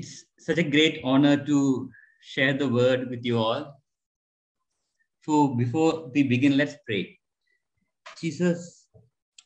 [0.00, 1.90] It's such a great honor to
[2.22, 3.82] share the word with you all.
[5.26, 7.18] So before we begin, let's pray.
[8.18, 8.86] Jesus,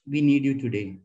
[0.09, 1.01] we need you today.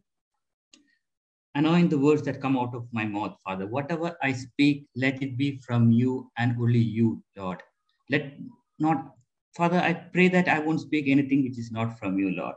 [1.55, 3.65] Anoint the words that come out of my mouth, Father.
[3.65, 7.63] Whatever I speak, let it be from you and only you, Lord.
[8.11, 8.33] Let
[8.77, 9.15] not,
[9.57, 12.55] Father, I pray that I won't speak anything which is not from you, Lord.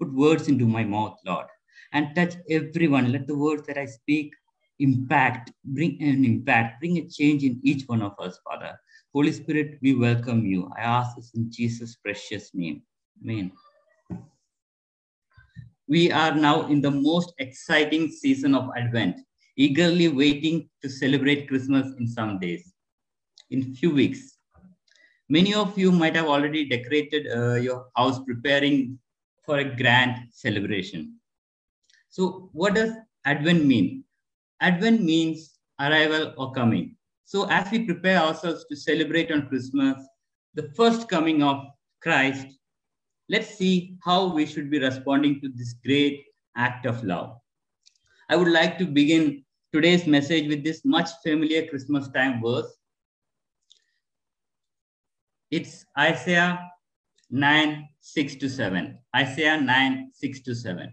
[0.00, 1.46] Put words into my mouth, Lord,
[1.92, 3.12] and touch everyone.
[3.12, 4.32] Let the words that I speak
[4.78, 8.78] impact, bring an impact, bring a change in each one of us, Father.
[9.12, 10.70] Holy Spirit, we welcome you.
[10.76, 12.82] I ask this in Jesus' precious name.
[13.22, 13.52] Amen.
[15.88, 19.20] We are now in the most exciting season of Advent,
[19.56, 22.72] eagerly waiting to celebrate Christmas in some days,
[23.50, 24.36] in few weeks.
[25.28, 28.98] Many of you might have already decorated uh, your house preparing
[29.44, 31.16] for a grand celebration.
[32.08, 32.90] So what does
[33.24, 34.04] Advent mean?
[34.60, 36.96] Advent means arrival or coming.
[37.24, 39.96] So as we prepare ourselves to celebrate on Christmas,
[40.54, 41.64] the first coming of
[42.00, 42.46] Christ,
[43.28, 46.24] let's see how we should be responding to this great
[46.56, 47.38] act of love.
[48.28, 52.72] I would like to begin today's message with this much familiar Christmas time verse.
[55.50, 56.60] It's Isaiah
[57.30, 58.98] 9, 6 to 7.
[59.14, 60.92] Isaiah 9, 6 to 7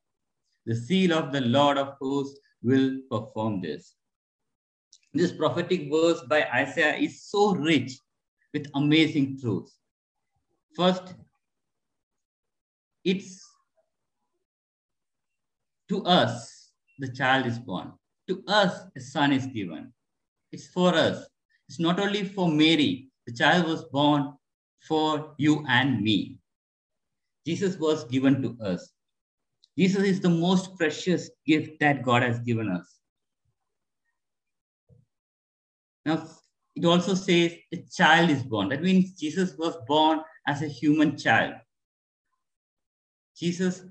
[0.65, 3.95] The seal of the Lord of hosts will perform this.
[5.13, 7.97] This prophetic verse by Isaiah is so rich
[8.53, 9.77] with amazing truths.
[10.75, 11.15] First,
[13.03, 13.45] it's
[15.89, 17.93] to us the child is born.
[18.27, 19.91] To us a son is given.
[20.51, 21.27] It's for us.
[21.67, 23.09] It's not only for Mary.
[23.25, 24.33] The child was born
[24.87, 26.37] for you and me.
[27.45, 28.93] Jesus was given to us.
[29.81, 32.99] Jesus is the most precious gift that God has given us.
[36.05, 36.27] Now,
[36.75, 38.69] it also says a child is born.
[38.69, 41.55] That means Jesus was born as a human child.
[43.35, 43.81] Jesus,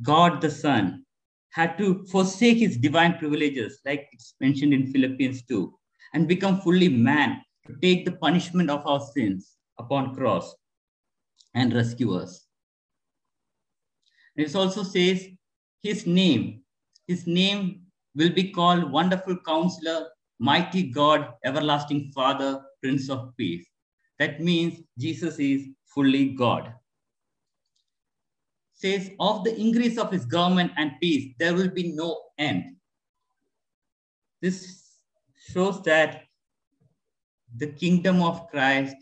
[0.00, 1.04] God the Son,
[1.50, 5.78] had to forsake his divine privileges, like it's mentioned in Philippians 2,
[6.14, 10.54] and become fully man to take the punishment of our sins upon cross
[11.54, 12.47] and rescue us.
[14.38, 15.26] It also says
[15.82, 16.62] his name,
[17.08, 17.82] his name
[18.14, 20.06] will be called Wonderful Counselor,
[20.38, 23.66] Mighty God, Everlasting Father, Prince of Peace.
[24.20, 26.72] That means Jesus is fully God.
[28.74, 32.76] Says, of the increase of his government and peace, there will be no end.
[34.40, 34.98] This
[35.52, 36.22] shows that
[37.56, 38.94] the kingdom of Christ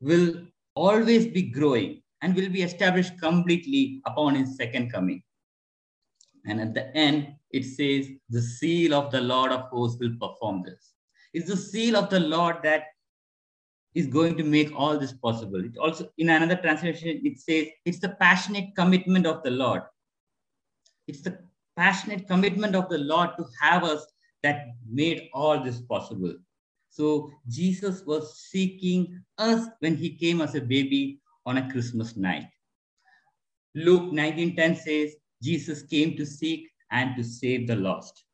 [0.00, 5.22] will always be growing and will be established completely upon his second coming.
[6.46, 10.62] And at the end, it says, the seal of the Lord of hosts will perform
[10.64, 10.92] this.
[11.32, 12.84] It's the seal of the Lord that
[13.94, 15.64] is going to make all this possible.
[15.64, 19.82] It also, in another translation, it says, it's the passionate commitment of the Lord.
[21.08, 21.38] It's the
[21.76, 24.06] passionate commitment of the Lord to have us
[24.42, 26.34] that made all this possible.
[26.88, 32.48] So Jesus was seeking us when he came as a baby on a Christmas night.
[33.74, 38.24] Luke 19:10 says, Jesus came to seek and to save the lost.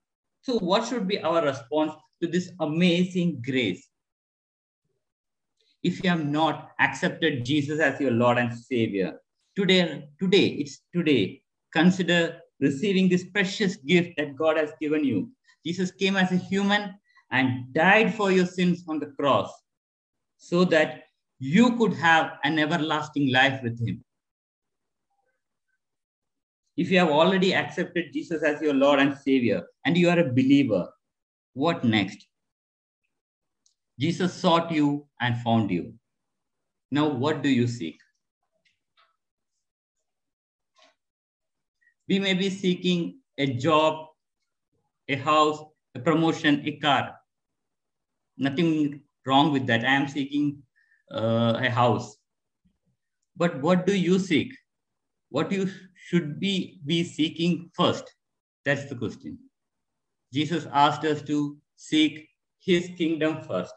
[0.42, 3.88] So what should be our response to this amazing grace?
[5.82, 9.20] If you have not accepted Jesus as your Lord and Savior,
[9.54, 11.42] today, today, it's today,
[11.72, 15.30] consider receiving this precious gift that God has given you.
[15.64, 16.94] Jesus came as a human
[17.30, 19.52] and died for your sins on the cross
[20.38, 21.04] so that
[21.38, 24.02] you could have an everlasting life with him.
[26.76, 30.28] If you have already accepted Jesus as your Lord and Savior and you are a
[30.28, 30.88] believer,
[31.54, 32.26] what next?
[33.98, 35.94] Jesus sought you and found you.
[36.90, 37.98] Now, what do you seek?
[42.08, 44.06] We may be seeking a job,
[45.08, 45.58] a house,
[45.94, 47.16] a promotion, a car.
[48.36, 49.84] Nothing wrong with that.
[49.84, 50.62] I am seeking
[51.12, 52.16] uh, a house.
[53.36, 54.52] But what do you seek?
[55.30, 58.12] What you should be, be seeking first?
[58.64, 59.38] That's the question.
[60.32, 62.28] Jesus asked us to seek
[62.60, 63.74] his kingdom first,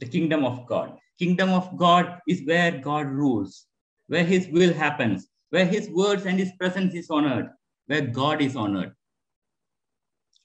[0.00, 0.96] the kingdom of God.
[1.18, 3.66] Kingdom of God is where God rules,
[4.06, 7.50] where his will happens, where his words and his presence is honored,
[7.86, 8.94] where God is honored.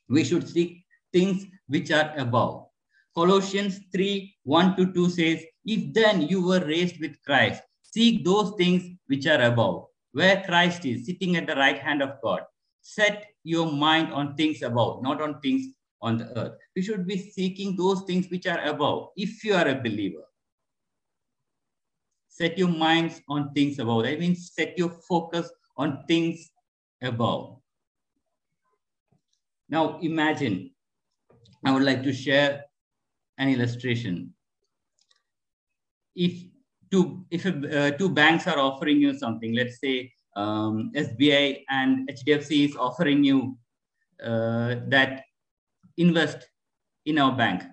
[0.09, 2.67] We should seek things which are above.
[3.15, 8.53] Colossians 3 1 to 2 says, If then you were raised with Christ, seek those
[8.57, 12.41] things which are above, where Christ is sitting at the right hand of God.
[12.81, 15.67] Set your mind on things above, not on things
[16.01, 16.53] on the earth.
[16.75, 20.23] We should be seeking those things which are above, if you are a believer.
[22.27, 24.03] Set your minds on things above.
[24.03, 26.51] That means set your focus on things
[27.01, 27.59] above.
[29.69, 30.71] Now imagine,
[31.63, 32.65] I would like to share
[33.37, 34.32] an illustration.
[36.15, 36.43] If
[36.91, 42.69] two, if uh, two banks are offering you something, let's say um, SBI and HDFC
[42.69, 43.57] is offering you
[44.23, 45.23] uh, that
[45.97, 46.47] invest
[47.05, 47.63] in our bank.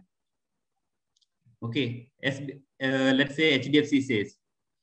[1.62, 4.34] Okay, SB, uh, let's say HDFC says,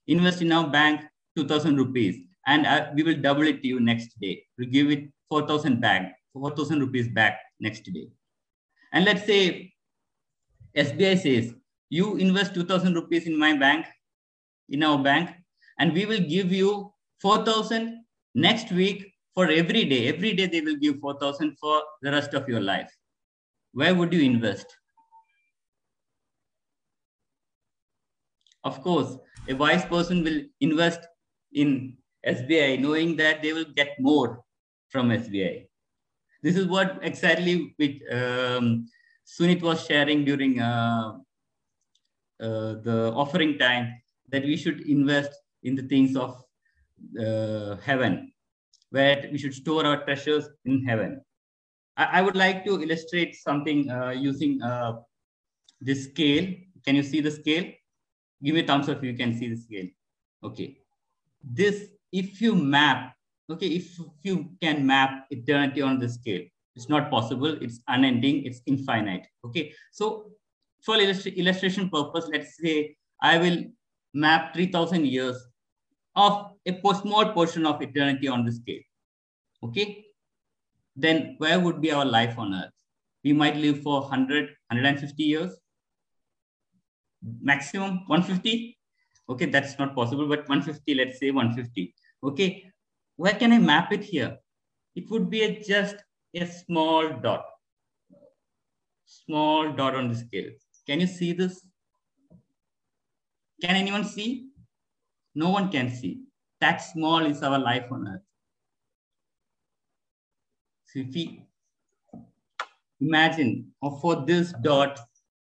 [0.07, 1.01] invest in our bank
[1.35, 4.43] 2000 rupees and uh, we will double it to you next day.
[4.57, 8.07] We give it 4000 back, 4000 rupees back next day.
[8.93, 9.73] And let's say
[10.75, 11.53] SBI says,
[11.89, 13.85] you invest 2000 rupees in my bank,
[14.69, 15.31] in our bank,
[15.79, 18.05] and we will give you 4000
[18.35, 20.07] next week for every day.
[20.07, 22.91] Every day they will give 4000 for the rest of your life.
[23.73, 24.75] Where would you invest?
[28.63, 29.17] Of course,
[29.47, 31.07] a wise person will invest
[31.53, 34.43] in SBI knowing that they will get more
[34.89, 35.67] from SBI.
[36.43, 38.87] This is what exactly which um,
[39.25, 41.17] Sunit was sharing during uh,
[42.39, 43.93] the offering time
[44.29, 45.31] that we should invest
[45.63, 46.41] in the things of
[47.19, 48.31] uh, heaven,
[48.89, 51.21] where we should store our treasures in heaven.
[51.95, 54.93] I, I would like to illustrate something uh, using uh,
[55.81, 56.53] this scale.
[56.85, 57.65] Can you see the scale?
[58.43, 59.87] Give me a thumbs up if you can see the scale.
[60.43, 60.77] Okay.
[61.43, 63.13] This, if you map,
[63.49, 66.43] okay, if you can map eternity on the scale,
[66.75, 67.57] it's not possible.
[67.61, 68.45] It's unending.
[68.45, 69.25] It's infinite.
[69.43, 69.73] Okay.
[69.91, 70.31] So
[70.81, 73.63] for illustration purpose, let's say I will
[74.13, 75.37] map 3000 years
[76.15, 78.81] of a small portion of eternity on the scale.
[79.63, 80.07] Okay
[80.97, 82.71] then where would be our life on earth?
[83.23, 85.57] We might live for 100, 150 years,
[87.41, 88.77] maximum 150.
[89.29, 91.93] Okay, that's not possible, but 150, let's say 150.
[92.23, 92.71] Okay,
[93.17, 94.37] where can I map it here?
[94.95, 95.97] It would be a, just
[96.33, 97.45] a small dot,
[99.05, 100.49] small dot on the scale.
[100.87, 101.65] Can you see this?
[103.61, 104.49] Can anyone see?
[105.35, 106.21] No one can see.
[106.61, 108.21] That small is our life on earth.
[110.85, 111.43] So if we
[113.01, 114.99] imagine or for this dot,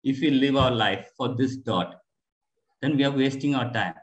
[0.02, 1.96] if we live our life for this dot,
[2.80, 3.94] then we are wasting our time.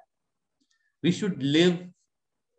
[1.03, 1.79] We should live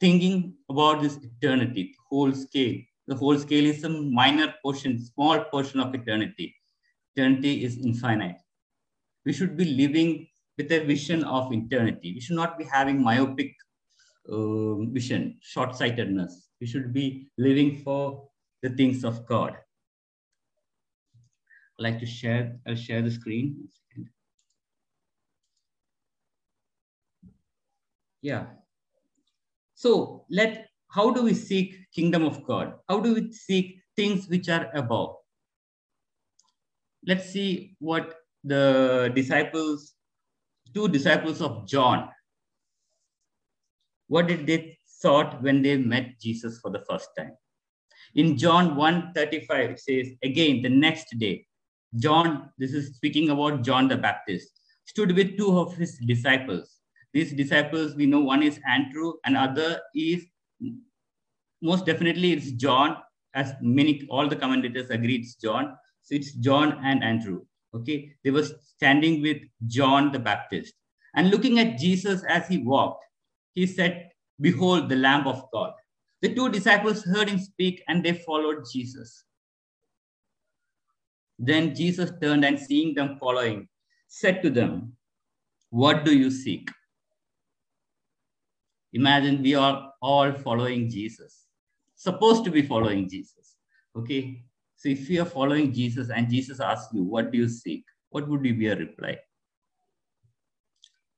[0.00, 2.80] thinking about this eternity, The whole scale.
[3.06, 6.56] The whole scale is a minor portion, small portion of eternity.
[7.14, 8.41] Eternity is infinite.
[9.24, 10.28] We should be living
[10.58, 12.12] with a vision of eternity.
[12.14, 13.54] We should not be having myopic
[14.30, 16.48] uh, vision, short-sightedness.
[16.60, 18.28] We should be living for
[18.62, 19.56] the things of God.
[21.78, 23.68] I'd like to share, I'll share the screen.
[28.20, 28.46] Yeah.
[29.74, 32.74] So let, how do we seek kingdom of God?
[32.88, 35.16] How do we seek things which are above?
[37.04, 39.94] Let's see what the disciples,
[40.74, 42.08] two disciples of John,
[44.08, 47.32] what did they thought when they met Jesus for the first time?
[48.14, 51.46] In John 1:35, it says, again, the next day,
[51.96, 56.78] John, this is speaking about John the Baptist, stood with two of his disciples.
[57.12, 60.26] These disciples, we know one is Andrew and other is
[61.62, 62.96] most definitely it's John,
[63.34, 65.76] as many all the commentators agree it's John.
[66.02, 67.42] So it's John and Andrew.
[67.74, 70.74] Okay, they were standing with John the Baptist
[71.14, 73.04] and looking at Jesus as he walked.
[73.54, 74.10] He said,
[74.40, 75.72] "Behold, the Lamb of God."
[76.22, 79.24] The two disciples heard him speak and they followed Jesus.
[81.36, 83.68] Then Jesus turned and seeing them following,
[84.06, 84.96] said to them,
[85.70, 86.70] What do you seek?
[88.92, 91.46] Imagine we are all following Jesus,
[91.96, 93.56] supposed to be following Jesus.
[93.96, 94.44] Okay.
[94.82, 97.84] So if you are following Jesus and Jesus asks you, What do you seek?
[98.10, 99.16] What would be your reply?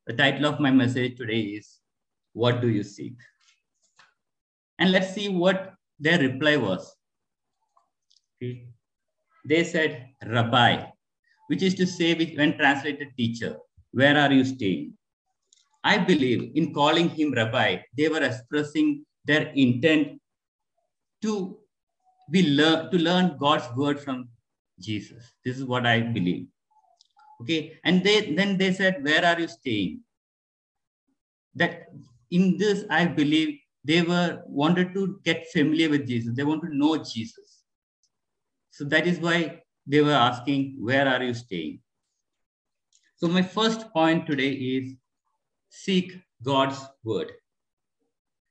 [0.07, 1.79] The title of my message today is,
[2.35, 3.15] What do you seek?
[4.79, 6.95] And let's see what their reply was.
[8.37, 8.67] Okay.
[9.47, 10.85] they said Rabbi,
[11.47, 13.57] which is to say, when translated teacher,
[13.93, 14.93] where are you staying?
[15.83, 20.21] I believe in calling him Rabbi, they were expressing their intent
[21.23, 21.64] to
[22.31, 24.29] be learn to learn God's word from
[24.81, 25.33] Jesus.
[25.45, 26.47] This is what I believe.
[27.43, 30.01] Okay, and they then they said, Where are you staying?
[31.55, 31.87] That
[32.31, 36.35] in this, I believe they were wanted to get familiar with Jesus.
[36.35, 37.65] They want to know Jesus.
[38.71, 41.81] So that is why they were asking, Where are you staying?
[43.17, 44.95] So, my first point today is
[45.69, 46.13] seek
[46.43, 47.33] God's word.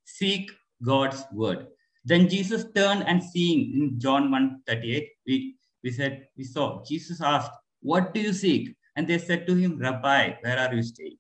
[0.05, 0.51] Seek
[0.83, 1.67] God's word.
[2.05, 7.21] Then Jesus turned and seeing in John 1 38, we, we said, we saw Jesus
[7.21, 8.75] asked, What do you seek?
[8.95, 11.17] And they said to him, Rabbi, where are you staying?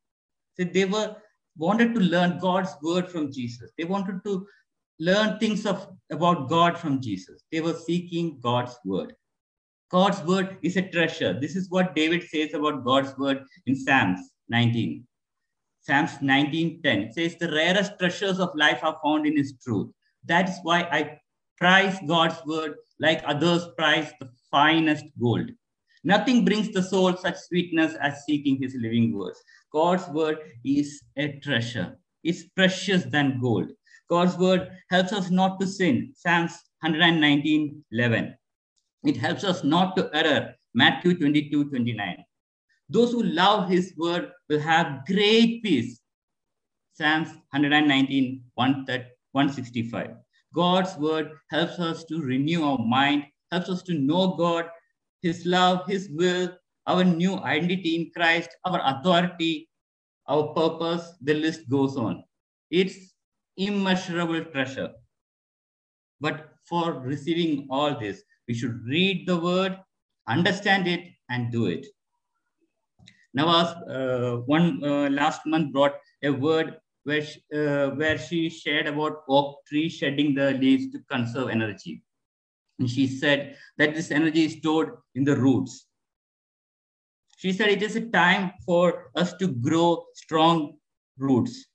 [0.55, 1.15] So they were
[1.57, 3.71] wanted to learn God's word from Jesus.
[3.77, 4.47] They wanted to
[4.99, 7.43] learn things of about God from Jesus.
[7.51, 9.15] They were seeking God's word.
[9.89, 11.39] God's word is a treasure.
[11.39, 15.05] This is what David says about God's word in Psalms 19.
[15.81, 19.91] Psalms 19:10 says the rarest treasures of life are found in his truth.
[20.25, 21.19] That is why I
[21.57, 25.49] prize God's word like others prize the finest gold.
[26.03, 29.41] Nothing brings the soul such sweetness as seeking his living words.
[29.71, 31.97] God's word is a treasure.
[32.23, 33.69] It's precious than gold.
[34.09, 36.13] God's word helps us not to sin.
[36.15, 36.51] Psalms
[36.81, 38.35] 119, 11.
[39.05, 40.55] It helps us not to err.
[40.73, 42.23] Matthew 22, 29.
[42.89, 45.99] Those who love his word will have great peace.
[46.93, 48.43] Psalms 119,
[49.33, 50.11] 165.
[50.55, 54.69] God's word helps us to renew our mind, helps us to know God
[55.23, 56.49] his love, His will,
[56.85, 59.69] our new identity in Christ, our authority,
[60.27, 62.23] our purpose, the list goes on.
[62.69, 63.13] It's
[63.55, 64.91] immeasurable treasure.
[66.19, 69.79] But for receiving all this, we should read the word,
[70.27, 71.87] understand it, and do it.
[73.33, 78.87] Now, uh, one uh, last month brought a word where she, uh, where she shared
[78.87, 82.01] about oak tree shedding the leaves to conserve energy.
[82.79, 85.87] And she said that this energy is stored in the roots.
[87.37, 90.77] She said it is a time for us to grow strong
[91.17, 91.65] roots.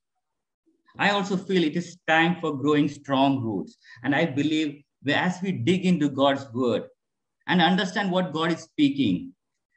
[0.98, 3.76] I also feel it is time for growing strong roots.
[4.02, 6.84] And I believe as we dig into God's word
[7.46, 9.32] and understand what God is speaking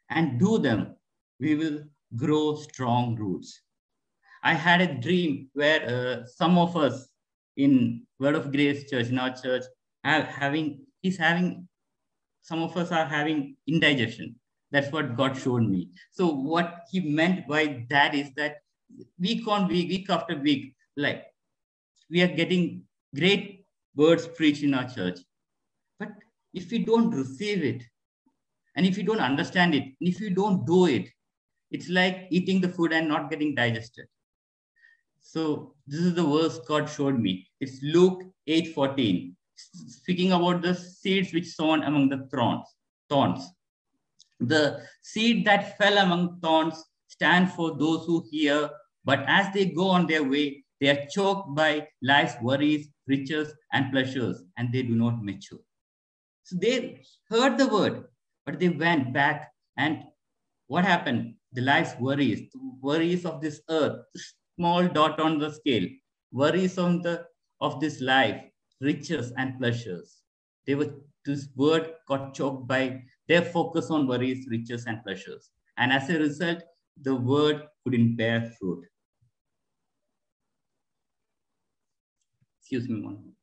[0.10, 0.96] and do them,
[1.40, 1.84] we will
[2.16, 3.62] grow strong roots.
[4.44, 7.08] I had a dream where uh, some of us
[7.58, 9.64] in Word of Grace Church, in our church,
[10.04, 11.68] have having he's having
[12.42, 14.36] some of us are having indigestion.
[14.72, 15.90] That's what god showed me.
[16.12, 18.58] So what he meant by that is that
[19.20, 21.26] week on week week after week like
[22.10, 22.84] we are getting
[23.16, 25.20] great words preached in our church.
[26.00, 26.10] But
[26.54, 27.84] if we don't receive it
[28.76, 31.10] and if you don't understand it and if you don't do it
[31.70, 34.06] it's like eating the food and not getting digested
[35.22, 39.36] so this is the verse god showed me it's luke 8 14
[39.72, 42.68] speaking about the seeds which sown among the thorns.
[43.10, 43.48] thorns.
[44.40, 48.70] The seed that fell among thorns stand for those who hear,
[49.06, 53.92] but as they go on their way, they are choked by life's worries, riches, and
[53.92, 55.60] pleasures, and they do not mature.
[56.44, 58.06] So they heard the word,
[58.46, 59.52] but they went back.
[59.78, 60.04] And
[60.68, 61.36] what happened?
[61.54, 64.00] The life's worries, the worries of this earth,
[64.62, 65.88] small dot on the scale,
[66.32, 67.26] worries on the
[67.62, 68.42] of this life,
[68.80, 70.22] riches and pleasures.
[70.68, 70.94] They were
[71.26, 75.50] this word got choked by their focus on worries, riches, and pleasures.
[75.78, 76.62] And as a result,
[77.02, 78.86] the word couldn't bear fruit.
[82.60, 83.34] Excuse me one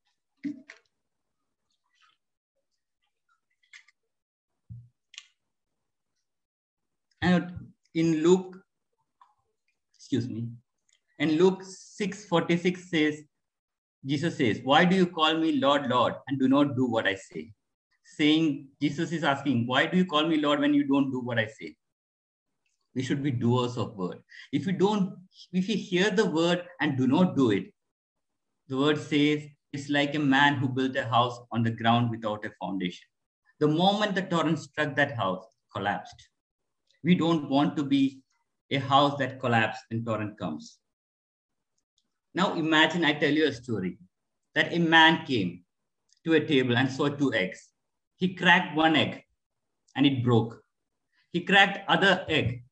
[7.20, 8.56] And in Luke,
[9.96, 10.48] excuse me,
[11.18, 13.22] in Luke 6:46 says,
[14.06, 17.14] Jesus says, Why do you call me Lord, Lord, and do not do what I
[17.14, 17.52] say?
[18.04, 21.38] Saying, Jesus is asking, Why do you call me Lord when you don't do what
[21.38, 21.76] I say?
[22.94, 24.18] We should be doers of word.
[24.52, 25.14] If you don't,
[25.52, 27.72] if you hear the word and do not do it,
[28.68, 32.44] the word says it's like a man who built a house on the ground without
[32.44, 33.06] a foundation.
[33.60, 35.44] The moment the torrent struck that house,
[35.74, 36.28] collapsed.
[37.04, 38.22] We don't want to be
[38.70, 40.78] a house that collapsed when torrent comes.
[42.38, 43.98] Now imagine I tell you a story
[44.54, 45.64] that a man came
[46.24, 47.70] to a table and saw two eggs.
[48.14, 49.24] He cracked one egg
[49.96, 50.62] and it broke.
[51.32, 52.62] He cracked other egg.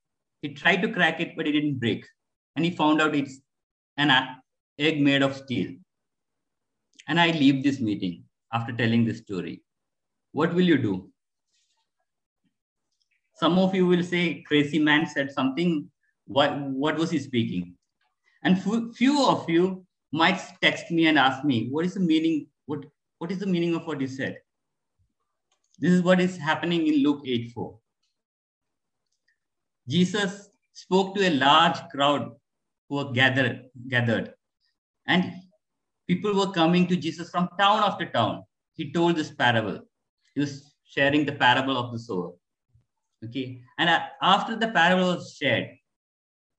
[0.40, 2.06] He tried to crack it, but it didn't break.
[2.54, 3.40] And he found out it's
[3.96, 4.36] an uh,
[4.78, 5.72] egg made of steel.
[7.08, 9.64] And I leave this meeting after telling this story.
[10.30, 11.10] What will you do?
[13.34, 15.90] Some of you will say, crazy man said something.
[16.28, 17.76] What, what was he speaking?
[18.46, 18.62] And
[18.94, 22.46] few of you might text me and ask me, what is the meaning?
[22.66, 22.84] What,
[23.18, 24.38] what is the meaning of what you said?
[25.80, 27.76] This is what is happening in Luke 8 4.
[29.88, 32.36] Jesus spoke to a large crowd
[32.88, 34.32] who were gathered, gathered.
[35.08, 35.32] And
[36.06, 38.44] people were coming to Jesus from town after town.
[38.74, 39.80] He told this parable.
[40.36, 42.32] He was sharing the parable of the sower.
[43.24, 43.60] Okay.
[43.76, 43.90] And
[44.22, 45.70] after the parable was shared,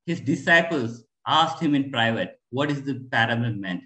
[0.06, 3.84] his disciples asked him in private, what is the parable meant?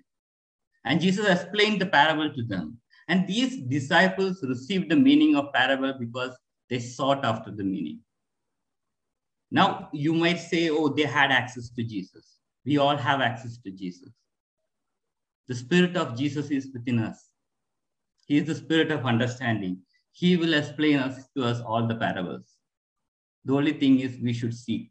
[0.86, 2.77] And Jesus explained the parable to them.
[3.07, 6.38] And these disciples received the meaning of parable because
[6.69, 8.00] they sought after the meaning.
[9.51, 12.38] Now, you might say, oh, they had access to Jesus.
[12.65, 14.10] We all have access to Jesus.
[15.48, 17.27] The Spirit of Jesus is within us.
[18.27, 19.79] He is the Spirit of understanding.
[20.13, 22.55] He will explain us to us all the parables.
[23.43, 24.88] The only thing is we should seek.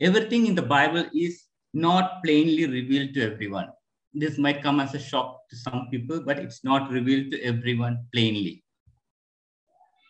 [0.00, 1.44] Everything in the Bible is
[1.74, 3.68] not plainly revealed to everyone.
[4.14, 8.06] This might come as a shock to some people, but it's not revealed to everyone
[8.12, 8.62] plainly.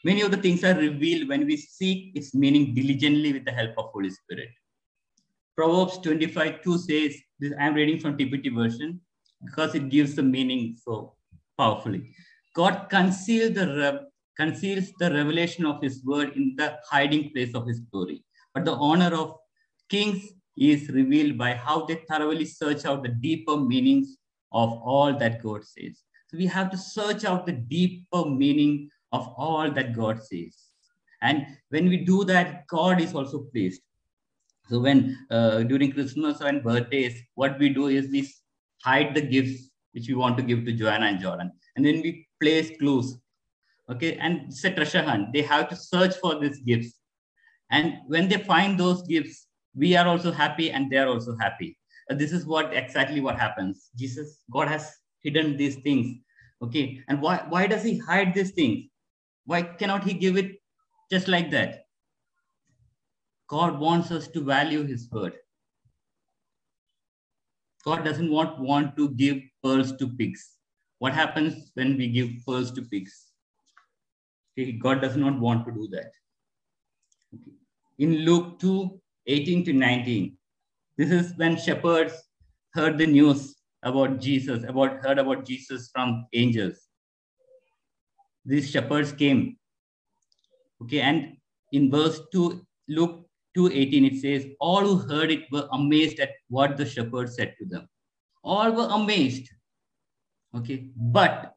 [0.05, 3.71] Many of the things are revealed when we seek its meaning diligently with the help
[3.79, 4.49] of Holy Spirit.
[5.57, 9.01] Proverbs 25 2 says, this, I'm reading from TPT version
[9.45, 11.15] because it gives the meaning so
[11.59, 12.15] powerfully.
[12.55, 17.81] God conceals the, conceals the revelation of his word in the hiding place of his
[17.81, 18.25] glory.
[18.55, 19.37] But the honor of
[19.93, 24.17] kings is revealed by how they thoroughly search out the deeper meanings
[24.53, 26.03] of all that God says.
[26.29, 30.55] So we have to search out the deeper meaning of all that God says.
[31.21, 33.83] And when we do that, God is also pleased.
[34.69, 38.29] So when uh, during Christmas and birthdays, what we do is we
[38.83, 41.53] hide the gifts which we want to give to Joanna and Jordan.
[41.77, 43.19] And then we place clues.
[43.91, 45.33] Okay, and it's a treasure hunt.
[45.33, 46.99] They have to search for these gifts.
[47.71, 51.79] And when they find those gifts, we are also happy and they are also happy.
[52.11, 53.91] Uh, this is what exactly what happens.
[53.97, 56.19] Jesus, God has hidden these things.
[56.63, 58.85] Okay, and why, why does he hide these things?
[59.47, 60.53] Why cannot he give it
[61.11, 61.87] just like that?
[63.49, 65.35] God wants us to value his word.
[67.85, 70.57] God doesn't want, want to give pearls to pigs.
[71.01, 73.33] What happens when we give pearls to pigs?
[74.57, 76.13] Okay, God does not want to do that.
[77.35, 77.57] Okay.
[77.99, 80.37] In Luke 2 18 to 19,
[80.97, 82.15] this is when shepherds
[82.75, 86.89] heard the news about Jesus, about heard about Jesus from angels
[88.45, 89.57] these shepherds came.
[90.83, 91.37] Okay, and
[91.73, 96.77] in verse 2, Luke 2.18, it says, all who heard it were amazed at what
[96.77, 97.89] the shepherds said to them.
[98.43, 99.49] All were amazed.
[100.57, 101.55] Okay, but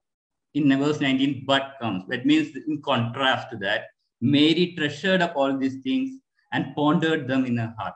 [0.54, 2.04] in verse 19, but comes.
[2.08, 3.86] That means in contrast to that,
[4.22, 6.20] Mary treasured up all these things
[6.56, 7.96] and pondered them in her heart.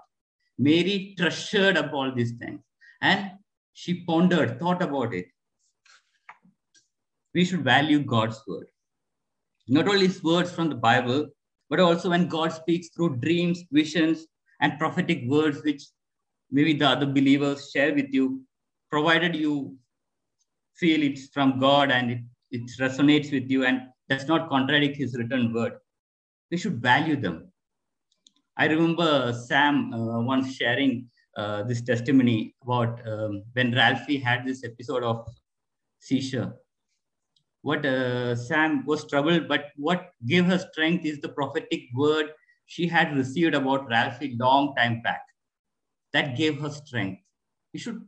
[0.58, 2.62] Mary treasured up all these things
[3.02, 3.32] and
[3.74, 5.28] she pondered, thought about it.
[7.34, 8.68] We should value God's word
[9.70, 11.28] not only his words from the Bible,
[11.70, 14.26] but also when God speaks through dreams, visions,
[14.62, 15.84] and prophetic words, which
[16.52, 18.42] maybe the other believers share with you,
[18.90, 19.78] provided you
[20.76, 22.20] feel it's from God and it,
[22.52, 25.74] it resonates with you and does not contradict his written word.
[26.50, 27.49] We should value them.
[28.60, 34.64] I remember Sam uh, once sharing uh, this testimony about um, when Ralphie had this
[34.64, 35.26] episode of
[36.00, 36.54] seizure
[37.62, 42.28] what uh, Sam was troubled, but what gave her strength is the prophetic word
[42.66, 45.22] she had received about Ralphie long time back.
[46.14, 47.22] That gave her strength.
[47.74, 48.02] We should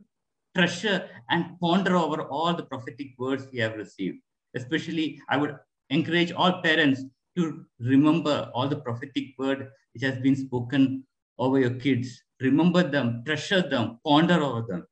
[0.56, 4.18] treasure and ponder over all the prophetic words we have received.
[4.54, 5.56] Especially, I would
[5.90, 7.02] encourage all parents
[7.36, 11.04] to remember all the prophetic word which has been spoken
[11.38, 12.22] over your kids.
[12.40, 14.86] Remember them, treasure them, ponder over them.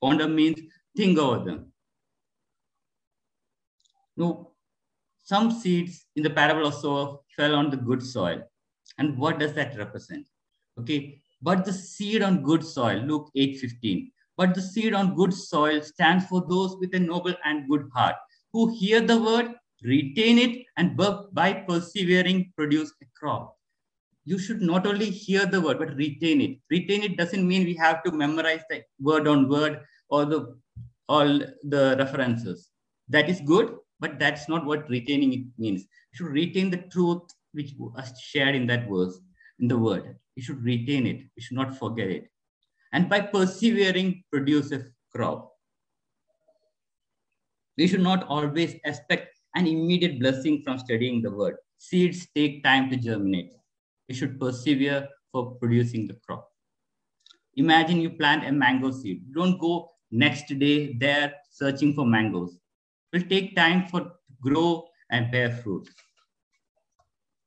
[0.00, 0.60] Ponder means
[0.96, 1.72] think over them.
[4.16, 4.52] No,
[5.22, 8.42] some seeds in the parable of sower fell on the good soil.
[8.98, 10.26] And what does that represent?
[10.78, 14.10] Okay, but the seed on good soil, Luke 8 15.
[14.36, 18.16] But the seed on good soil stands for those with a noble and good heart
[18.52, 19.52] who hear the word,
[19.82, 20.96] retain it, and
[21.32, 23.56] by persevering produce a crop.
[24.24, 26.58] You should not only hear the word, but retain it.
[26.70, 30.56] Retain it doesn't mean we have to memorize the word on word or the
[31.08, 32.70] all the references.
[33.08, 35.82] That is good, but that's not what retaining it means.
[36.12, 39.20] You should retain the truth which was shared in that verse,
[39.58, 40.16] in the word.
[40.36, 41.18] You should retain it.
[41.36, 42.30] You should not forget it.
[42.92, 45.52] And by persevering, produce a crop.
[47.76, 51.56] We should not always expect an immediate blessing from studying the word.
[51.78, 53.52] seeds take time to germinate.
[54.08, 56.48] We should persevere for producing the crop.
[57.56, 59.32] Imagine you plant a mango seed.
[59.32, 62.58] Don't go next day there searching for mangoes.
[63.12, 65.88] It will take time for grow and bear fruit.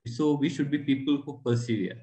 [0.07, 1.97] So we should be people who persevere.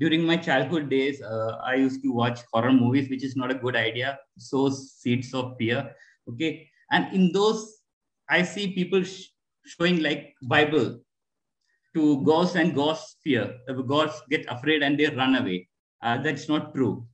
[0.00, 3.54] During my childhood days, uh, I used to watch horror movies, which is not a
[3.54, 4.18] good idea.
[4.38, 5.94] So seeds of fear.
[6.28, 7.82] Okay, and in those,
[8.28, 9.26] I see people sh
[9.66, 11.00] showing like Bible
[11.94, 13.58] to ghosts and ghosts fear.
[13.86, 15.68] Ghosts get afraid and they run away.
[16.02, 17.06] Uh, that's not true.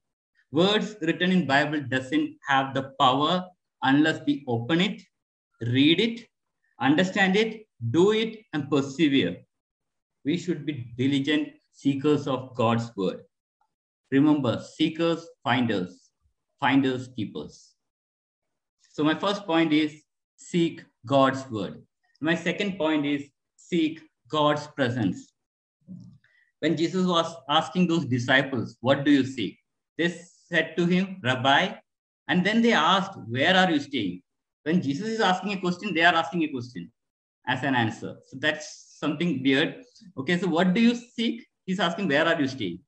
[0.53, 3.45] Words written in Bible doesn't have the power
[3.83, 5.03] unless we open it,
[5.61, 6.27] read it,
[6.81, 9.37] understand it, do it, and persevere.
[10.25, 13.23] We should be diligent seekers of God's word.
[14.11, 16.11] Remember, seekers, finders,
[16.61, 17.75] finders, keepers.
[18.93, 20.03] So my first point is
[20.37, 21.83] seek God's word.
[22.21, 25.33] My second point is seek God's presence.
[26.61, 29.59] When Jesus was asking those disciples, What do you seek?
[29.99, 30.09] They
[30.49, 31.75] said to him, Rabbi.
[32.29, 34.23] And then they asked, Where are you staying?
[34.65, 36.91] When Jesus is asking a question, they are asking a question
[37.47, 38.17] as an answer.
[38.27, 39.83] So that's something weird.
[40.19, 41.47] Okay, so what do you seek?
[41.67, 42.81] He's asking, Where are you staying?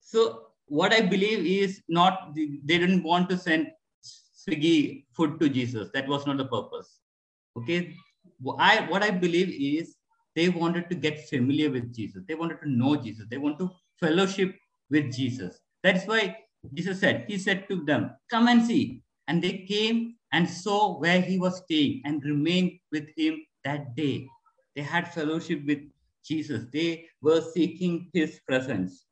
[0.00, 3.68] So what I believe is not, they didn't want to send
[4.02, 5.90] Swiggy food to Jesus.
[5.92, 7.00] That was not the purpose.
[7.56, 7.94] Okay.
[8.58, 9.96] I, what I believe is
[10.36, 12.22] they wanted to get familiar with Jesus.
[12.28, 13.26] They wanted to know Jesus.
[13.30, 14.54] They want to fellowship
[14.90, 15.58] with Jesus.
[15.82, 16.36] That's why
[16.74, 19.02] Jesus said, He said to them, Come and see.
[19.28, 24.28] And they came and saw where he was staying and remained with him that day.
[24.76, 25.80] They had fellowship with
[26.24, 26.66] Jesus.
[26.72, 29.06] They were seeking his presence.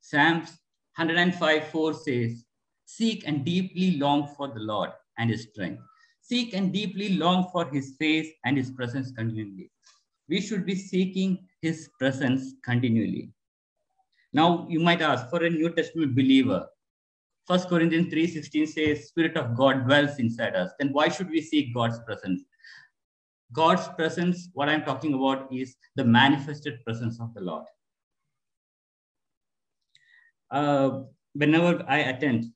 [0.00, 0.50] Psalms
[0.96, 2.44] 105 4 says,
[2.84, 5.82] Seek and deeply long for the Lord and his strength.
[6.28, 9.70] Seek and deeply long for his face and his presence continually.
[10.28, 13.30] We should be seeking his presence continually.
[14.32, 16.66] Now, you might ask for a New Testament believer.
[17.46, 20.72] First Corinthians 3.16 says, Spirit of God dwells inside us.
[20.80, 22.42] Then why should we seek God's presence?
[23.52, 27.66] God's presence, what I'm talking about is the manifested presence of the Lord.
[30.50, 31.02] Uh,
[31.34, 32.46] whenever I attend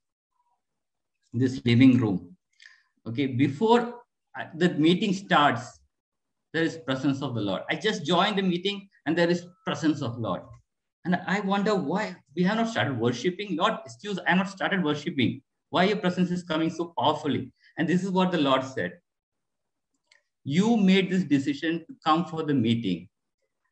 [1.32, 2.29] this living room.
[3.10, 4.02] Okay, before
[4.38, 5.80] uh, the meeting starts,
[6.52, 7.62] there is presence of the Lord.
[7.68, 10.42] I just joined the meeting and there is presence of Lord.
[11.04, 13.56] And I wonder why we have not started worshiping.
[13.56, 15.42] Lord, excuse, I have not started worshiping.
[15.70, 17.50] Why your presence is coming so powerfully?
[17.76, 18.92] And this is what the Lord said.
[20.44, 23.08] You made this decision to come for the meeting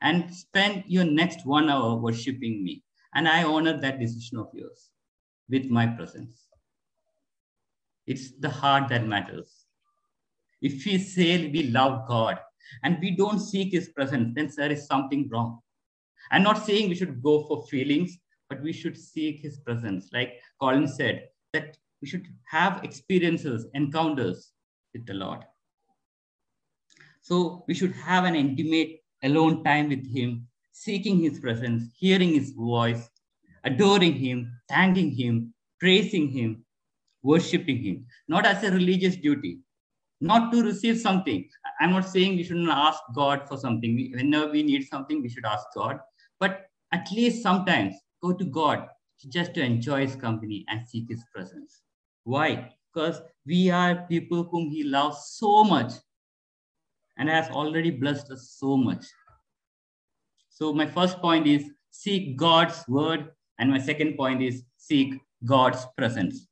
[0.02, 2.82] and spend your next one hour worshiping me.
[3.14, 4.90] And I honor that decision of yours
[5.48, 6.47] with my presence.
[8.08, 9.66] It's the heart that matters.
[10.62, 12.38] If we say we love God
[12.82, 15.60] and we don't seek his presence, then there is something wrong.
[16.30, 18.16] I'm not saying we should go for feelings,
[18.48, 20.08] but we should seek his presence.
[20.10, 24.52] Like Colin said, that we should have experiences, encounters
[24.94, 25.40] with the Lord.
[27.20, 32.52] So we should have an intimate alone time with him, seeking his presence, hearing his
[32.52, 33.10] voice,
[33.64, 36.64] adoring him, thanking him, praising him,
[37.22, 39.58] worshiping him, not as a religious duty,
[40.20, 41.48] not to receive something.
[41.80, 43.94] I'm not saying we shouldn't ask God for something.
[43.94, 46.00] We, whenever we need something, we should ask God.
[46.40, 48.86] But at least sometimes go to God
[49.28, 51.82] just to enjoy his company and seek his presence.
[52.24, 52.72] Why?
[52.92, 55.92] Because we are people whom he loves so much
[57.16, 59.04] and has already blessed us so much.
[60.48, 63.30] So my first point is seek God's word.
[63.58, 66.46] And my second point is seek God's presence.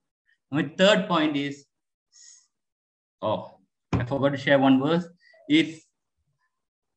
[0.50, 1.66] My third point is,
[3.20, 3.58] oh,
[3.92, 5.06] I forgot to share one verse.
[5.48, 5.84] It's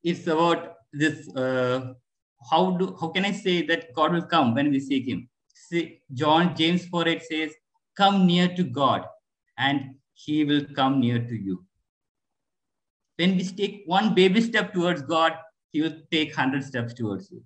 [0.04, 1.28] it's about this.
[1.36, 1.94] Uh,
[2.50, 5.28] how do how can I say that God will come when we seek Him?
[5.54, 7.54] See, John James 4 8 says,
[7.98, 9.06] "Come near to God,
[9.58, 11.66] and He will come near to you."
[13.18, 15.34] When we take one baby step towards God,
[15.72, 17.44] He will take hundred steps towards you.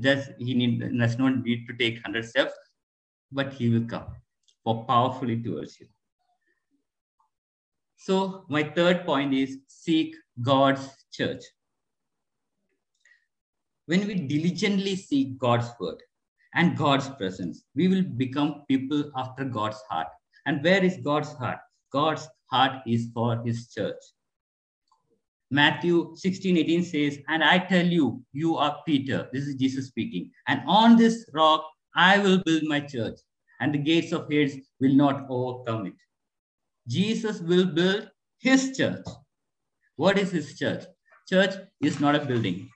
[0.00, 2.52] Does He need does not need to take hundred steps,
[3.30, 4.06] but He will come
[4.64, 5.86] for powerfully towards you.
[7.96, 11.42] So my third point is seek God's church.
[13.86, 16.02] When we diligently seek God's word
[16.54, 20.08] and God's presence, we will become people after God's heart.
[20.46, 21.58] And where is God's heart?
[21.92, 24.02] God's heart is for his church.
[25.52, 29.28] Matthew 16, 18 says, And I tell you, you are Peter.
[29.32, 30.30] This is Jesus speaking.
[30.48, 31.62] And on this rock,
[31.94, 33.18] I will build my church,
[33.62, 35.98] and the gates of Hades will not overcome it.
[36.88, 39.06] Jesus will build his church.
[39.94, 40.82] What is his church?
[41.28, 42.68] Church is not a building.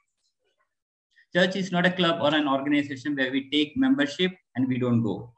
[1.35, 5.03] Church is not a club or an organization where we take membership and we don't
[5.03, 5.33] go.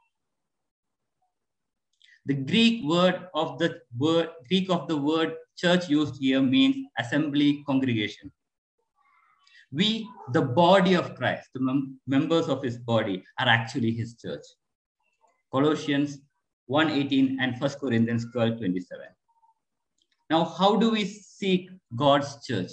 [2.27, 7.63] The Greek word of the word Greek of the word church used here means assembly,
[7.65, 8.31] congregation.
[9.71, 14.45] We, the body of Christ, the mem members of his body, are actually his church.
[15.51, 16.19] Colossians
[16.69, 18.83] 1.18 and 1 Corinthians 12.27.
[20.29, 22.71] Now, how do we seek God's church?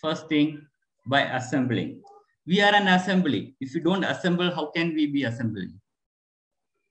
[0.00, 0.66] First thing,
[1.06, 2.02] by assembling.
[2.46, 3.56] We are an assembly.
[3.60, 5.80] If we don't assemble, how can we be assembling?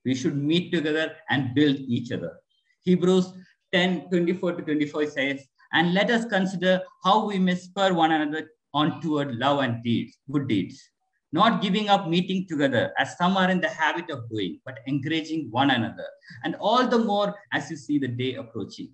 [0.04, 2.38] We should meet together and build each other.
[2.82, 3.32] Hebrews
[3.72, 8.50] 10 24 to 25 says, And let us consider how we may spur one another
[8.74, 10.90] on toward love and deeds, good deeds,
[11.36, 15.48] not giving up meeting together as some are in the habit of doing, but encouraging
[15.50, 16.08] one another,
[16.44, 18.90] and all the more as you see the day approaching.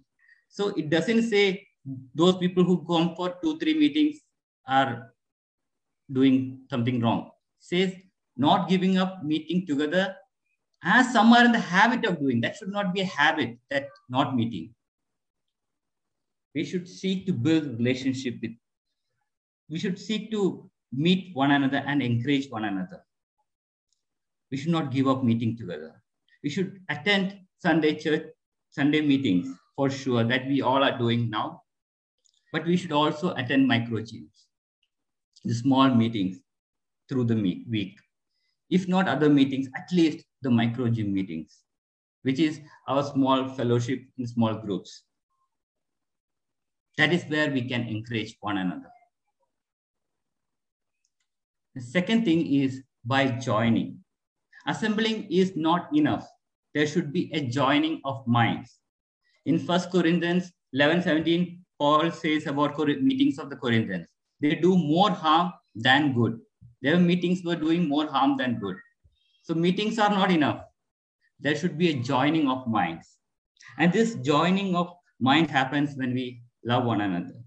[0.49, 1.67] So it doesn't say
[2.15, 4.21] those people who come for two, three meetings
[4.67, 5.13] are
[6.13, 7.31] doing something wrong.
[7.61, 7.95] It says
[8.37, 10.15] not giving up meeting together
[10.85, 12.41] as some are in the habit of doing.
[12.41, 14.75] That should not be a habit, that not meeting.
[16.55, 18.53] We should seek to build relationship with,
[19.71, 23.05] we should seek to meet one another and encourage one another.
[24.51, 26.03] We should not give up meeting together.
[26.43, 28.27] We should attend Sunday church,
[28.71, 31.63] Sunday meetings for sure that we all are doing now.
[32.53, 34.47] But we should also attend micro gyms,
[35.45, 36.41] the small meetings
[37.09, 37.99] through the week.
[38.69, 41.61] If not other meetings, at least the micro gym meetings,
[42.23, 45.05] which is our small fellowship in small groups.
[46.99, 48.91] That is where we can encourage one another.
[51.75, 53.99] The second thing is by joining.
[54.67, 56.29] Assembling is not enough.
[56.75, 58.79] There should be a joining of minds.
[59.47, 64.07] In First Corinthians 11 17, Paul says about meetings of the Corinthians,
[64.41, 66.39] they do more harm than good.
[66.81, 68.77] Their meetings were doing more harm than good.
[69.43, 70.65] So meetings are not enough.
[71.41, 73.19] There should be a joining of minds.
[73.79, 77.42] And this joining of mind happens when we love one another.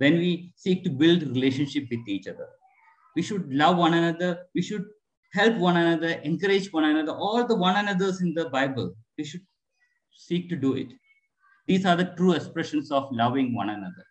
[0.00, 2.48] When we seek to build relationship with each other.
[3.14, 4.46] We should love one another.
[4.54, 4.86] We should
[5.34, 8.94] help one another, encourage one another, all the one another's in the Bible.
[9.18, 9.42] We should
[10.16, 10.88] seek to do it.
[11.66, 14.06] These are the true expressions of loving one another.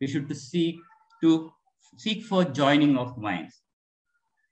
[0.00, 0.76] We should seek
[1.22, 1.50] to
[1.96, 3.62] seek for joining of minds.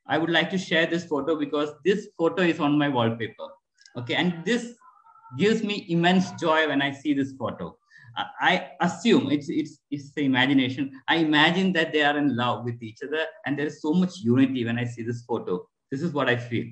[0.09, 3.49] I would like to share this photo because this photo is on my wallpaper.
[3.97, 4.75] Okay, and this
[5.39, 7.78] gives me immense joy when I see this photo.
[8.19, 10.91] I assume it's it's it's the imagination.
[11.07, 14.19] I imagine that they are in love with each other, and there is so much
[14.19, 15.67] unity when I see this photo.
[15.91, 16.67] This is what I feel,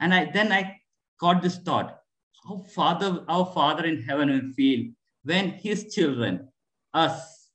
[0.00, 0.76] and I then I
[1.20, 1.98] got this thought:
[2.46, 4.92] how Father, our Father in heaven will feel
[5.24, 6.48] when His children,
[6.94, 7.50] us,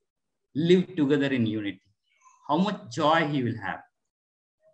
[0.54, 1.82] live together in unity.
[2.50, 3.80] How much joy He will have.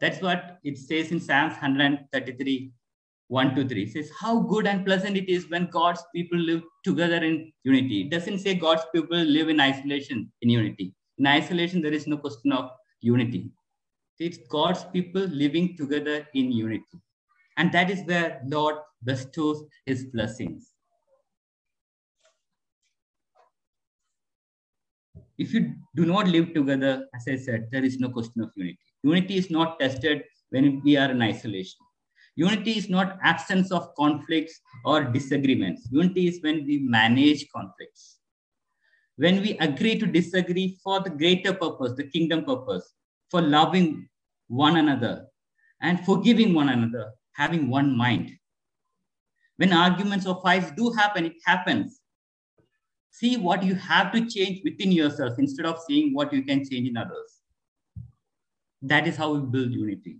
[0.01, 2.71] That's what it says in Psalms 133,
[3.29, 3.85] 1 to 3.
[3.87, 8.01] Says, How good and pleasant it is when God's people live together in unity.
[8.01, 10.93] It doesn't say God's people live in isolation in unity.
[11.17, 12.69] In isolation, there is no question of
[13.01, 13.51] unity.
[14.19, 17.01] It's God's people living together in unity.
[17.57, 20.73] And that is where Lord bestows his blessings.
[25.37, 28.79] If you do not live together, as I said, there is no question of unity.
[29.03, 31.77] Unity is not tested when we are in isolation.
[32.37, 35.87] Unity is not absence of conflicts or disagreements.
[35.91, 38.19] Unity is when we manage conflicts.
[39.15, 42.93] When we agree to disagree for the greater purpose, the kingdom purpose,
[43.31, 44.07] for loving
[44.49, 45.25] one another
[45.81, 48.31] and forgiving one another, having one mind.
[49.55, 51.99] When arguments or fights do happen, it happens.
[53.09, 56.87] See what you have to change within yourself instead of seeing what you can change
[56.87, 57.41] in others.
[58.83, 60.17] That is how we build unity.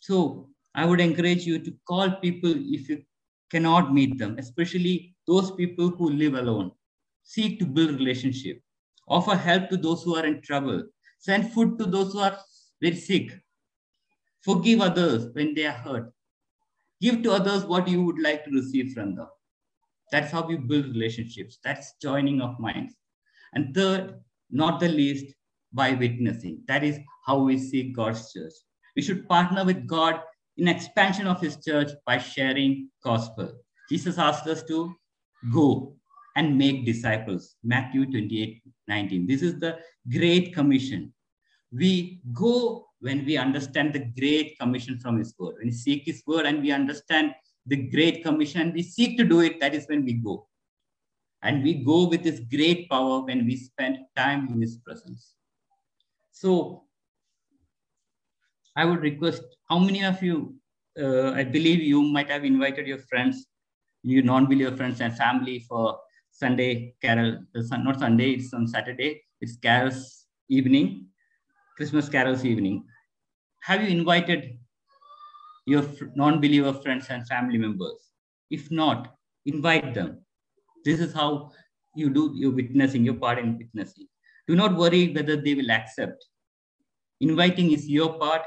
[0.00, 3.02] So I would encourage you to call people if you
[3.50, 6.72] cannot meet them, especially those people who live alone.
[7.22, 8.60] Seek to build relationship.
[9.08, 10.84] Offer help to those who are in trouble.
[11.18, 12.38] Send food to those who are
[12.80, 13.32] very sick.
[14.42, 16.12] Forgive others when they are hurt.
[17.00, 19.28] Give to others what you would like to receive from them.
[20.10, 21.58] That's how we build relationships.
[21.62, 22.94] That's joining of minds.
[23.52, 25.34] And third, not the least,
[25.72, 26.62] by witnessing.
[26.66, 28.52] That is how we see God's church.
[28.96, 30.20] We should partner with God
[30.56, 33.52] in expansion of his church by sharing gospel.
[33.88, 34.94] Jesus asked us to
[35.52, 35.96] go
[36.36, 37.56] and make disciples.
[37.64, 39.26] Matthew 28, 19.
[39.26, 39.78] This is the
[40.10, 41.12] great commission.
[41.72, 45.56] We go when we understand the great commission from his word.
[45.58, 47.34] When we seek his word and we understand
[47.66, 50.46] the great commission, we seek to do it, that is when we go.
[51.42, 55.34] And we go with His great power when we spend time in His presence.
[56.32, 56.84] So
[58.80, 60.36] I would request how many of you,
[61.04, 63.46] uh, I believe you might have invited your friends,
[64.02, 65.98] your non-believer friends and family for
[66.30, 71.08] Sunday carol, not Sunday, it's on Saturday, it's carols evening,
[71.76, 72.84] Christmas carols evening.
[73.68, 74.58] Have you invited
[75.66, 78.00] your non-believer friends and family members?
[78.50, 79.14] If not,
[79.44, 80.24] invite them.
[80.86, 81.50] This is how
[81.94, 84.08] you do your witnessing, your part in witnessing.
[84.48, 86.24] Do not worry whether they will accept.
[87.20, 88.42] Inviting is your part,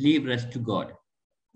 [0.00, 0.92] leave rest to God.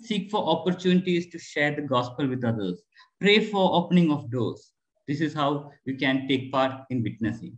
[0.01, 2.83] Seek for opportunities to share the gospel with others.
[3.21, 4.73] Pray for opening of doors.
[5.07, 7.57] This is how we can take part in witnessing.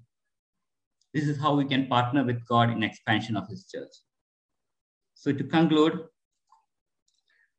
[1.14, 3.92] This is how we can partner with God in expansion of his church.
[5.14, 6.04] So to conclude,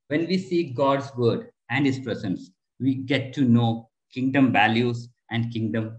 [0.09, 5.51] when we seek God's word and his presence, we get to know kingdom values and
[5.51, 5.97] kingdom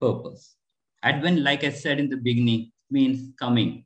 [0.00, 0.56] purpose.
[1.02, 3.84] Advent, like I said in the beginning, means coming.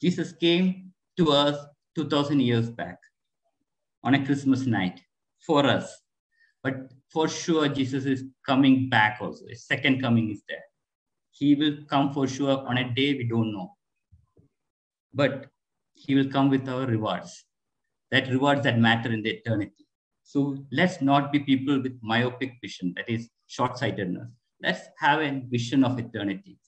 [0.00, 1.56] Jesus came to us
[1.96, 2.98] 2000 years back
[4.02, 5.00] on a Christmas night
[5.40, 6.02] for us.
[6.62, 9.46] But for sure, Jesus is coming back also.
[9.48, 10.64] His second coming is there.
[11.30, 13.72] He will come for sure on a day we don't know.
[15.12, 15.46] But
[15.94, 17.44] he will come with our rewards,
[18.10, 19.86] that rewards that matter in the eternity.
[20.22, 24.28] So let's not be people with myopic vision, that is short sightedness.
[24.62, 26.58] Let's have a vision of eternity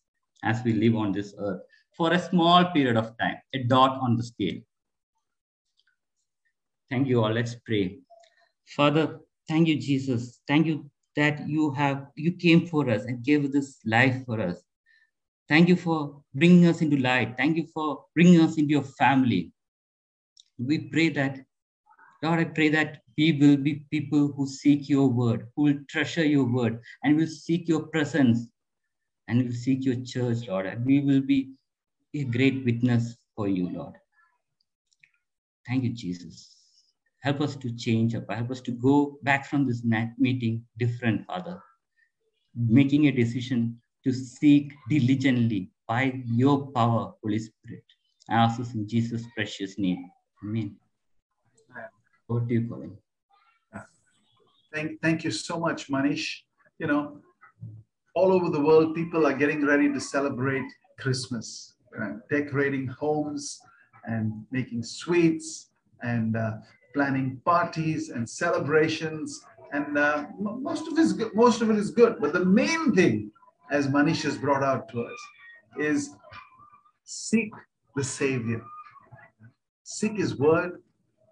[0.45, 1.63] as we live on this earth
[1.97, 4.61] for a small period of time, a dot on the scale.
[6.91, 7.33] Thank you all.
[7.33, 7.99] Let's pray.
[8.67, 10.41] Father, thank you, Jesus.
[10.47, 14.63] Thank you that you have you came for us and gave this life for us.
[15.49, 17.37] Thank you for bringing us into light.
[17.37, 19.53] Thank you for bringing us into your family.
[20.59, 21.41] We pray that,
[22.23, 26.25] Lord, I pray that we will be people who seek your word, who will treasure
[26.25, 28.47] your word, and will seek your presence,
[29.29, 30.67] and will seek your church, Lord.
[30.67, 31.53] And we will be
[32.15, 33.95] a great witness for you, Lord.
[35.67, 36.56] Thank you, Jesus.
[37.27, 38.31] Help us to change up.
[38.31, 39.83] Help us to go back from this
[40.17, 41.61] meeting different, Father.
[42.55, 47.83] Making a decision to seek diligently by your power, Holy Spirit.
[48.31, 50.09] I ask this in Jesus' precious name.
[50.45, 50.77] Amen.
[52.29, 52.97] What do you, Colin?
[54.73, 56.43] Thank, thank you so much, Manish.
[56.79, 57.19] You know,
[58.15, 63.59] all over the world, people are getting ready to celebrate Christmas, uh, decorating homes
[64.05, 65.71] and making sweets
[66.03, 66.53] and uh,
[66.97, 71.35] planning parties and celebrations, and uh, most of it is good.
[71.35, 72.17] Most of it is good.
[72.19, 73.31] But the main thing,
[73.71, 75.21] as Manish has brought out to us,
[75.79, 76.17] is
[77.05, 77.53] seek
[77.95, 78.63] the Savior,
[79.83, 80.83] seek His Word,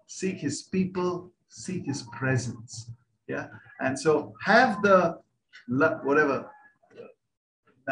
[0.05, 2.91] seek His people, seek His presence.
[3.27, 3.47] Yeah,
[3.79, 5.17] and so have the
[6.03, 6.47] whatever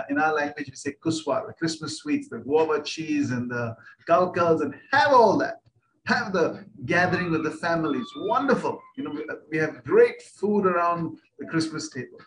[0.10, 3.76] in our language we say kuswar, the Christmas sweets, the guava cheese and the
[4.08, 5.63] kalkals, and have all that
[6.06, 8.08] have the gathering with the families.
[8.18, 8.82] Wonderful.
[8.98, 12.20] You know, we have great food around the Christmas table.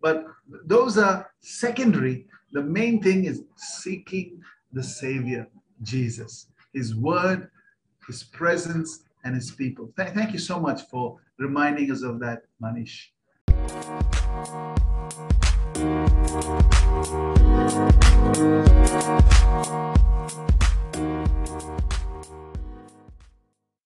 [0.00, 0.26] But
[0.64, 2.26] those are secondary.
[2.52, 5.46] The main thing is seeking the Savior,
[5.82, 7.48] Jesus, His Word,
[8.08, 9.92] His presence, and His people.
[9.96, 13.10] Th- thank you so much for reminding us of that, Manish.